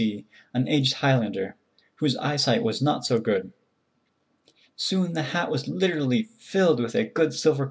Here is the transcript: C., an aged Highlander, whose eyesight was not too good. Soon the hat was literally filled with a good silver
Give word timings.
C., 0.01 0.25
an 0.51 0.67
aged 0.67 0.93
Highlander, 0.95 1.55
whose 1.97 2.17
eyesight 2.17 2.63
was 2.63 2.81
not 2.81 3.05
too 3.05 3.19
good. 3.19 3.53
Soon 4.75 5.13
the 5.13 5.21
hat 5.21 5.51
was 5.51 5.67
literally 5.67 6.23
filled 6.23 6.79
with 6.79 6.95
a 6.95 7.03
good 7.03 7.35
silver 7.35 7.59